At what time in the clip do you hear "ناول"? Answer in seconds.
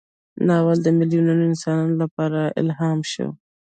0.47-0.77